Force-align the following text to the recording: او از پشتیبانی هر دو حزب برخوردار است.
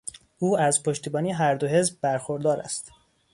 او 0.39 0.57
از 0.57 0.83
پشتیبانی 0.83 1.31
هر 1.31 1.55
دو 1.55 1.67
حزب 1.67 1.97
برخوردار 2.01 2.59
است. 2.59 2.91